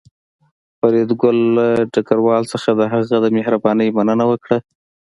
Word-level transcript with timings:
فریدګل 0.79 1.37
له 1.57 1.67
ډګروال 1.93 2.43
څخه 2.53 2.69
د 2.79 2.81
هغه 2.91 3.17
د 3.23 3.25
مهربانۍ 3.37 3.89
مننه 3.97 4.25
وکړه 4.27 4.57